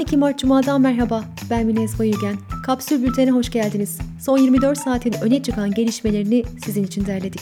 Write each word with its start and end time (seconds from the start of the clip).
12 0.00 0.16
Mart 0.16 0.38
Cuma'dan 0.38 0.80
merhaba. 0.80 1.24
Ben 1.50 1.66
Minez 1.66 1.98
Bayülgen. 1.98 2.36
Kapsül 2.66 3.02
Bülten'e 3.02 3.30
hoş 3.30 3.50
geldiniz. 3.50 3.98
Son 4.20 4.38
24 4.38 4.78
saatin 4.78 5.14
öne 5.22 5.42
çıkan 5.42 5.70
gelişmelerini 5.70 6.44
sizin 6.64 6.84
için 6.84 7.06
derledik. 7.06 7.40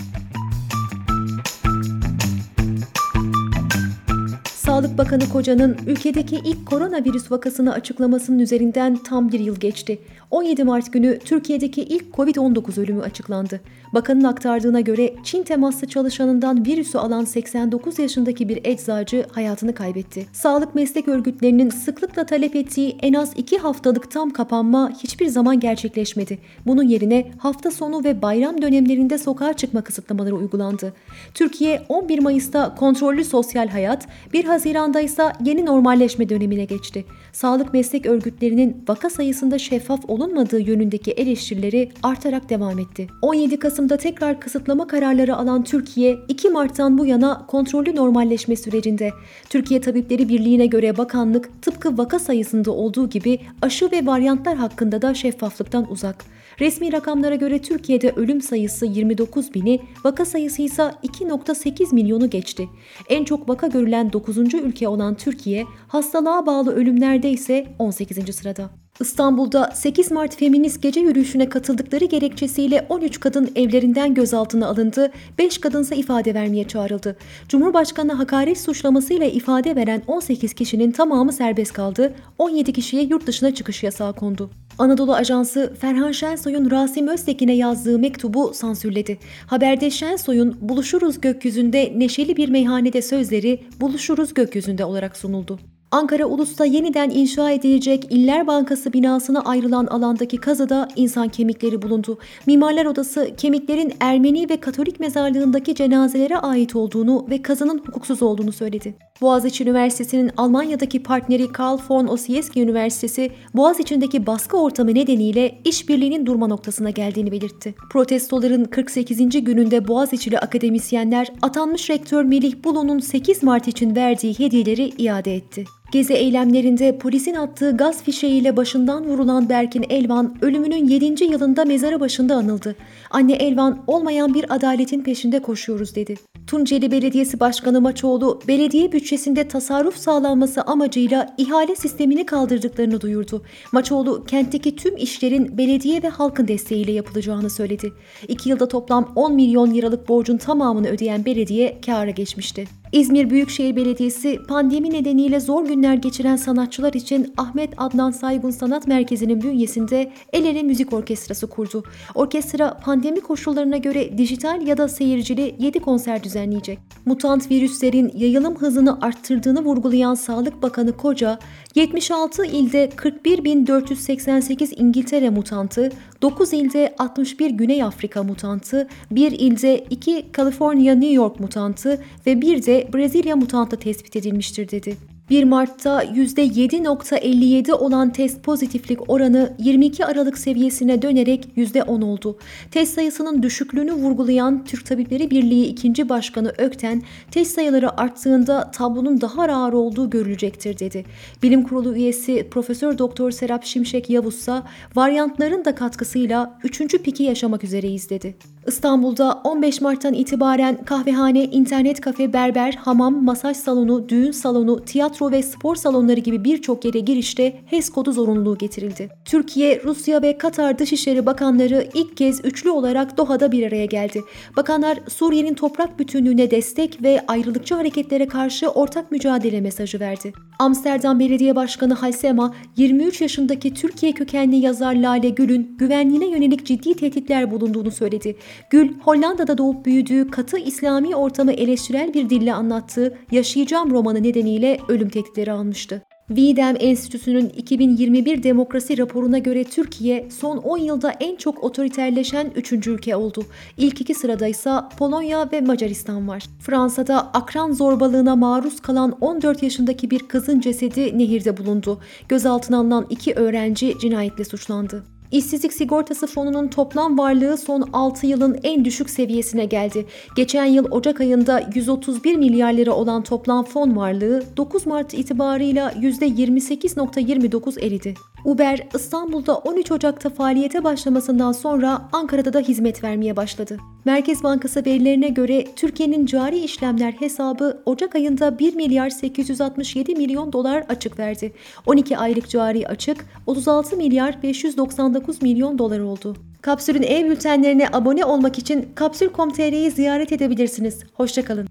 Sağlık 4.69 4.99
Bakanı 4.99 5.29
Koca'nın 5.29 5.77
ülkedeki 5.87 6.37
ilk 6.45 6.67
koronavirüs 6.67 7.31
vakasını 7.31 7.73
açıklamasının 7.73 8.39
üzerinden 8.39 8.97
tam 8.97 9.33
bir 9.33 9.41
yıl 9.41 9.57
geçti. 9.57 9.99
17 10.31 10.65
Mart 10.65 10.93
günü 10.93 11.19
Türkiye'deki 11.19 11.83
ilk 11.83 12.05
Covid-19 12.15 12.81
ölümü 12.81 13.03
açıklandı. 13.03 13.61
Bakanın 13.95 14.25
aktardığına 14.25 14.81
göre 14.81 15.15
Çin 15.25 15.43
temaslı 15.43 15.87
çalışanından 15.87 16.67
virüsü 16.67 16.99
alan 16.99 17.25
89 17.25 17.99
yaşındaki 17.99 18.49
bir 18.49 18.61
eczacı 18.65 19.27
hayatını 19.33 19.75
kaybetti. 19.75 20.27
Sağlık 20.33 20.75
meslek 20.75 21.09
örgütlerinin 21.09 21.71
sıklıkla 21.71 22.27
talep 22.27 22.57
ettiği 22.57 22.97
en 23.03 23.13
az 23.13 23.33
2 23.37 23.59
haftalık 23.59 24.11
tam 24.11 24.31
kapanma 24.31 24.91
hiçbir 25.03 25.27
zaman 25.27 25.61
gerçekleşmedi. 25.61 26.39
Bunun 26.67 26.83
yerine 26.83 27.31
hafta 27.39 27.71
sonu 27.71 28.05
ve 28.05 28.23
bayram 28.23 28.63
dönemlerinde 28.63 29.19
sokağa 29.19 29.53
çıkma 29.53 29.83
kısıtlamaları 29.83 30.35
uygulandı. 30.35 30.93
Türkiye 31.35 31.83
11 31.89 32.19
Mayıs'ta 32.19 32.75
kontrollü 32.75 33.25
sosyal 33.25 33.69
hayat, 33.69 34.07
1 34.33 34.45
Haziran'da 34.59 35.01
ise 35.01 35.33
yeni 35.45 35.67
normalleşme 35.67 36.29
dönemine 36.29 36.65
geçti. 36.65 37.05
Sağlık 37.33 37.75
meslek 37.75 38.07
örgütlerinin 38.07 38.85
vaka 38.89 39.11
sayısında 39.11 39.59
şeffaf 39.59 40.01
olunmadığı 40.09 40.61
yönündeki 40.61 41.11
eleştirileri 41.11 41.93
artarak 42.03 42.51
devam 42.51 42.79
etti. 42.79 43.07
17 43.23 43.59
Kasım'da 43.59 43.97
tekrar 43.97 44.41
kısıtlama 44.41 44.87
kararları 44.87 45.37
alan 45.37 45.65
Türkiye, 45.65 46.19
2 46.29 46.51
Mart'tan 46.51 46.99
bu 46.99 47.07
yana 47.07 47.47
kontrollü 47.47 47.97
normalleşme 47.97 48.57
sürecinde. 48.57 49.11
Türkiye 49.51 49.81
Tabipleri 49.81 50.29
Birliği'ne 50.29 50.67
göre 50.67 50.97
bakanlık 50.97 51.63
tıpkı 51.63 51.99
vaka 51.99 52.19
sayısında 52.19 52.71
olduğu 52.71 53.09
gibi 53.09 53.39
aşı 53.63 53.91
ve 53.93 54.07
varyantlar 54.07 54.57
hakkında 54.57 55.03
da 55.03 55.15
şeffaflıktan 55.15 55.91
uzak. 55.91 56.25
Resmi 56.61 56.93
rakamlara 56.93 57.35
göre 57.35 57.59
Türkiye'de 57.59 58.11
ölüm 58.17 58.41
sayısı 58.41 58.87
29 58.87 59.55
bini, 59.55 59.81
vaka 60.05 60.25
sayısı 60.25 60.63
ise 60.63 60.83
2.8 60.83 61.95
milyonu 61.95 62.31
geçti. 62.31 62.69
En 63.09 63.25
çok 63.25 63.49
vaka 63.49 63.67
görülen 63.67 64.13
9. 64.13 64.48
ülke 64.57 64.89
olan 64.89 65.15
Türkiye, 65.15 65.67
hastalığa 65.89 66.47
bağlı 66.47 66.75
ölümlerde 66.75 67.31
ise 67.31 67.67
18. 67.79 68.35
sırada. 68.37 68.71
İstanbul'da 69.01 69.71
8 69.75 70.11
Mart 70.11 70.37
feminist 70.37 70.83
gece 70.83 71.01
yürüyüşüne 71.01 71.49
katıldıkları 71.49 72.05
gerekçesiyle 72.05 72.87
13 72.89 73.21
kadın 73.21 73.51
evlerinden 73.57 74.15
gözaltına 74.15 74.67
alındı, 74.67 75.13
5 75.39 75.59
kadınsa 75.59 75.95
ifade 75.95 76.35
vermeye 76.35 76.69
çağrıldı. 76.69 77.17
Cumhurbaşkanı 77.49 78.13
hakaret 78.13 78.61
suçlamasıyla 78.61 79.27
ifade 79.27 79.77
veren 79.77 80.03
18 80.07 80.53
kişinin 80.53 80.91
tamamı 80.91 81.33
serbest 81.33 81.73
kaldı, 81.73 82.15
17 82.39 82.73
kişiye 82.73 83.03
yurt 83.03 83.27
dışına 83.27 83.55
çıkış 83.55 83.83
yasağı 83.83 84.13
kondu. 84.13 84.51
Anadolu 84.79 85.15
Ajansı 85.15 85.75
Ferhan 85.81 86.13
Şensoy'un 86.13 86.71
Rasim 86.71 87.09
Öztekin'e 87.09 87.55
yazdığı 87.55 87.99
mektubu 87.99 88.55
sansürledi. 88.55 89.19
Haberde 89.47 89.91
Şensoy'un 89.91 90.57
buluşuruz 90.61 91.21
gökyüzünde 91.21 91.93
neşeli 91.97 92.37
bir 92.37 92.49
meyhanede 92.49 93.03
sözleri 93.03 93.61
buluşuruz 93.81 94.35
gökyüzünde 94.35 94.85
olarak 94.85 95.17
sunuldu. 95.17 95.59
Ankara 95.91 96.27
Ulus'ta 96.27 96.65
yeniden 96.65 97.11
inşa 97.11 97.51
edilecek 97.51 98.07
İller 98.11 98.47
Bankası 98.47 98.93
binasına 98.93 99.41
ayrılan 99.41 99.87
alandaki 99.87 100.37
kazıda 100.37 100.89
insan 100.97 101.29
kemikleri 101.29 101.83
bulundu. 101.83 102.19
Mimarlar 102.47 102.87
Odası 102.87 103.31
kemiklerin 103.37 103.93
Ermeni 104.01 104.49
ve 104.51 104.57
Katolik 104.57 105.01
mezarlığındaki 105.01 105.75
cenazelere 105.75 106.37
ait 106.37 106.77
olduğunu 106.77 107.27
ve 107.31 107.43
kazının 107.43 107.79
hukuksuz 107.79 108.23
olduğunu 108.23 108.53
söyledi. 108.53 108.95
Boğaziçi 109.21 109.65
Üniversitesi'nin 109.65 110.31
Almanya'daki 110.37 111.03
partneri 111.03 111.53
Karl 111.53 111.79
von 111.89 112.07
Ossieski 112.07 112.63
Üniversitesi, 112.63 113.31
Boğaziçi'ndeki 113.55 114.27
baskı 114.27 114.57
ortamı 114.57 114.95
nedeniyle 114.95 115.61
işbirliğinin 115.65 116.27
durma 116.27 116.47
noktasına 116.47 116.91
geldiğini 116.91 117.33
belirtti. 117.33 117.75
Protestoların 117.91 118.65
48. 118.65 119.45
gününde 119.45 119.89
Boğaziçi'li 119.89 120.39
akademisyenler 120.39 121.33
atanmış 121.43 121.91
rektör 121.91 122.25
Melih 122.25 122.65
Bulu'nun 122.65 122.99
8 122.99 123.43
Mart 123.43 123.69
için 123.69 123.97
verdiği 123.97 124.39
hediyeleri 124.39 124.93
iade 124.99 125.35
etti. 125.35 125.65
Gezi 125.93 126.15
eylemlerinde 126.15 126.99
polisin 126.99 127.35
attığı 127.35 127.77
gaz 127.77 128.03
fişeğiyle 128.03 128.57
başından 128.57 129.05
vurulan 129.05 129.49
Berkin 129.49 129.87
Elvan 129.89 130.35
ölümünün 130.43 130.89
7. 130.89 131.25
yılında 131.25 131.65
mezarı 131.65 132.01
başında 132.01 132.35
anıldı. 132.37 132.77
Anne 133.11 133.33
Elvan 133.33 133.85
olmayan 133.87 134.35
bir 134.35 134.55
adaletin 134.55 135.03
peşinde 135.03 135.43
koşuyoruz 135.43 135.95
dedi. 135.95 136.17
Tunceli 136.47 136.91
Belediyesi 136.91 137.41
Başkanı 137.41 137.81
Maçoğlu, 137.81 138.41
belediye 138.49 138.93
bütçesinde 138.93 139.49
tasarruf 139.49 139.97
sağlanması 139.97 140.63
amacıyla 140.63 141.35
ihale 141.39 141.77
sistemini 141.77 142.27
kaldırdıklarını 142.27 143.01
duyurdu. 143.01 143.43
Maçoğlu, 143.73 144.25
kentteki 144.25 144.77
tüm 144.77 144.97
işlerin 144.97 145.59
belediye 145.59 146.03
ve 146.03 146.09
halkın 146.09 146.49
desteğiyle 146.49 146.93
yapılacağını 146.93 147.51
söyledi. 147.51 147.93
İki 148.29 148.49
yılda 148.49 148.69
toplam 148.69 149.13
10 149.17 149.35
milyon 149.35 149.75
liralık 149.75 150.09
borcun 150.09 150.37
tamamını 150.37 150.89
ödeyen 150.89 151.25
belediye 151.25 151.81
kâra 151.87 152.11
geçmişti. 152.11 152.65
İzmir 152.93 153.31
Büyükşehir 153.31 153.77
Belediyesi 153.77 154.39
pandemi 154.49 154.91
nedeniyle 154.91 155.41
zor 155.41 155.67
günler 155.67 155.95
geçiren 155.95 156.37
sanatçılar 156.37 156.93
için 156.93 157.35
Ahmet 157.37 157.71
Adnan 157.77 158.11
Saygun 158.11 158.51
Sanat 158.51 158.87
Merkezi'nin 158.87 159.43
bünyesinde 159.43 160.13
El 160.33 160.45
Ele 160.45 160.63
Müzik 160.63 160.93
Orkestrası 160.93 161.47
kurdu. 161.47 161.83
Orkestra 162.15 162.77
pandemi 162.85 163.21
koşullarına 163.21 163.77
göre 163.77 164.19
dijital 164.19 164.67
ya 164.67 164.77
da 164.77 164.89
seyircili 164.89 165.55
7 165.59 165.81
konser 165.81 166.25
düzenleyecek. 166.25 166.79
Mutant 167.07 167.51
virüslerin 167.51 168.13
yayılım 168.15 168.57
hızını 168.57 169.01
arttırdığını 169.01 169.65
vurgulayan 169.65 170.15
Sağlık 170.15 170.63
Bakanı 170.63 170.97
Koca, 170.97 171.39
76 171.75 172.45
ilde 172.47 172.89
41.488 172.97 174.75
İngiltere 174.77 175.31
mutantı, 175.31 175.91
9 176.23 176.53
ilde 176.53 176.95
61 176.99 177.51
Güney 177.51 177.83
Afrika 177.83 178.23
mutantı, 178.23 178.89
1 179.11 179.33
ilde 179.33 179.85
2 179.91 180.33
Kaliforniya 180.33 180.95
New 180.95 181.15
York 181.15 181.41
mutantı 181.41 182.03
ve 182.27 182.41
bir 182.41 182.67
de 182.67 182.89
Brezilya 182.95 183.37
mutantı 183.37 183.77
tespit 183.77 184.17
edilmiştir 184.17 184.71
dedi. 184.71 185.18
1 185.31 185.45
Mart'ta 185.45 186.05
%7.57 186.05 187.73
olan 187.73 188.13
test 188.13 188.43
pozitiflik 188.43 189.11
oranı 189.11 189.53
22 189.59 190.07
Aralık 190.07 190.39
seviyesine 190.39 191.03
dönerek 191.03 191.49
%10 191.57 192.05
oldu. 192.05 192.39
Test 192.71 192.95
sayısının 192.95 193.43
düşüklüğünü 193.43 193.93
vurgulayan 193.93 194.65
Türk 194.65 194.87
Tabipleri 194.87 195.31
Birliği 195.31 195.67
2. 195.67 196.09
Başkanı 196.09 196.53
Ökten, 196.59 197.03
test 197.31 197.55
sayıları 197.55 198.01
arttığında 198.01 198.71
tablonun 198.71 199.21
daha 199.21 199.43
ağır 199.43 199.73
olduğu 199.73 200.11
görülecektir 200.11 200.79
dedi. 200.79 201.05
Bilim 201.43 201.63
Kurulu 201.63 201.97
üyesi 201.97 202.49
Profesör 202.51 202.99
Doktor 202.99 203.31
Serap 203.31 203.65
Şimşek 203.65 204.11
Yavuzsa 204.11 204.63
varyantların 204.97 205.65
da 205.65 205.75
katkısıyla 205.75 206.59
3. 206.65 206.79
piki 207.03 207.23
yaşamak 207.23 207.65
üzereyiz 207.65 208.11
dedi. 208.11 208.35
İstanbul'da 208.67 209.41
15 209.45 209.81
Mart'tan 209.81 210.15
itibaren 210.15 210.85
kahvehane, 210.85 211.45
internet 211.45 212.01
kafe, 212.01 212.33
berber, 212.33 212.73
hamam, 212.73 213.25
masaj 213.25 213.57
salonu, 213.57 214.09
düğün 214.09 214.31
salonu, 214.31 214.85
tiyatro 214.85 215.18
ve 215.27 215.43
spor 215.43 215.77
salonları 215.77 216.21
gibi 216.21 216.45
birçok 216.45 216.85
yere 216.85 216.99
girişte 216.99 217.61
HES 217.67 217.91
kodu 217.91 218.13
zorunluluğu 218.13 218.59
getirildi. 218.59 219.09
Türkiye, 219.25 219.83
Rusya 219.85 220.23
ve 220.23 220.39
Katar 220.39 220.79
Dışişleri 220.79 221.27
Bakanları 221.27 221.89
ilk 221.95 222.17
kez 222.17 222.45
üçlü 222.45 222.71
olarak 222.71 223.17
Doha'da 223.17 223.53
bir 223.53 223.67
araya 223.67 223.87
geldi. 223.87 224.23
Bakanlar 224.57 224.99
Suriye'nin 225.09 225.55
toprak 225.55 225.99
bütünlüğüne 225.99 226.51
destek 226.51 227.03
ve 227.03 227.21
ayrılıkçı 227.29 227.75
hareketlere 227.75 228.29
karşı 228.29 228.69
ortak 228.69 229.11
mücadele 229.11 229.61
mesajı 229.61 230.01
verdi. 230.01 230.33
Amsterdam 230.59 231.21
Belediye 231.21 231.57
Başkanı 231.57 231.95
Halsema, 231.95 232.55
23 232.77 233.21
yaşındaki 233.21 233.75
Türkiye 233.75 234.13
kökenli 234.13 234.57
yazar 234.57 234.95
Lale 234.95 235.29
Gül'ün 235.29 235.77
güvenliğine 235.79 236.31
yönelik 236.31 236.67
ciddi 236.67 236.95
tehditler 236.95 237.51
bulunduğunu 237.51 237.91
söyledi. 237.91 238.37
Gül, 238.71 238.93
Hollanda'da 239.01 239.59
doğup 239.59 239.87
büyüdüğü 239.87 240.31
katı 240.31 240.59
İslami 240.59 241.17
ortamı 241.17 241.53
eleştirel 241.53 242.15
bir 242.15 242.31
dille 242.31 242.55
anlattığı 242.55 243.19
Yaşayacağım 243.33 243.91
romanı 243.91 244.23
nedeniyle 244.23 244.79
ölüm 244.89 245.08
tehditleri 245.09 245.53
almıştı. 245.53 246.03
Videm 246.31 246.77
Enstitüsü'nün 246.81 247.49
2021 247.49 248.43
demokrasi 248.43 248.99
raporuna 248.99 249.39
göre 249.39 249.65
Türkiye 249.65 250.29
son 250.31 250.57
10 250.57 250.79
yılda 250.79 251.11
en 251.11 251.37
çok 251.37 251.65
otoriterleşen 251.65 252.51
3. 252.57 252.73
ülke 252.73 253.17
oldu. 253.17 253.45
İlk 253.77 254.01
iki 254.01 254.15
sırada 254.15 254.47
ise 254.47 254.71
Polonya 254.99 255.49
ve 255.53 255.61
Macaristan 255.61 256.29
var. 256.29 256.45
Fransa'da 256.61 257.31
akran 257.33 257.73
zorbalığına 257.73 258.37
maruz 258.37 258.81
kalan 258.81 259.17
14 259.21 259.63
yaşındaki 259.63 260.11
bir 260.11 260.19
kızın 260.19 260.61
cesedi 260.61 261.19
nehirde 261.19 261.57
bulundu. 261.57 262.01
Gözaltına 262.29 262.79
alınan 262.79 263.07
iki 263.11 263.35
öğrenci 263.35 263.95
cinayetle 264.01 264.45
suçlandı. 264.45 265.18
İşsizlik 265.33 265.73
Sigortası 265.73 266.27
Fonu'nun 266.27 266.69
toplam 266.69 267.19
varlığı 267.19 267.57
son 267.57 267.89
6 267.93 268.27
yılın 268.27 268.59
en 268.63 268.85
düşük 268.85 269.11
seviyesine 269.11 269.65
geldi. 269.65 270.07
Geçen 270.37 270.65
yıl 270.65 270.91
Ocak 270.91 271.21
ayında 271.21 271.63
131 271.75 272.37
milyar 272.37 272.73
lira 272.73 272.93
olan 272.93 273.23
toplam 273.23 273.65
fon 273.65 273.97
varlığı 273.97 274.43
9 274.57 274.87
Mart 274.87 275.15
itibarıyla 275.15 275.91
%28.29 275.91 277.87
eridi. 277.87 278.15
Uber 278.45 278.89
İstanbul'da 278.95 279.57
13 279.57 279.93
Ocak'ta 279.93 280.31
faaliyete 280.31 280.85
başlamasından 280.85 281.53
sonra 281.53 282.09
Ankara'da 282.13 282.53
da 282.53 282.61
hizmet 282.61 283.05
vermeye 283.05 283.37
başladı. 283.37 283.79
Merkez 284.05 284.43
Bankası 284.43 284.87
verilerine 284.87 285.29
göre 285.29 285.65
Türkiye'nin 285.77 286.27
cari 286.27 286.59
işlemler 286.59 287.13
hesabı 287.13 287.83
Ocak 287.87 288.15
ayında 288.15 288.59
1 288.59 288.75
milyar 288.75 289.11
867 289.11 290.15
milyon 290.15 290.53
dolar 290.53 290.85
açık 290.89 291.19
verdi. 291.19 291.53
12 291.87 292.19
aylık 292.19 292.49
cari 292.49 292.89
açık 292.89 293.27
36 293.47 293.97
milyar 293.97 294.43
599 294.43 295.18
milyon 295.43 295.79
dolar 295.79 296.01
oldu. 296.01 296.37
Kapsül'ün 296.63 297.03
ev 297.03 297.31
bültenlerine 297.31 297.89
abone 297.93 298.25
olmak 298.25 298.59
için 298.59 298.89
kapsül.com.tr'yi 298.95 299.91
ziyaret 299.91 300.33
edebilirsiniz. 300.33 301.05
Hoşçakalın. 301.15 301.69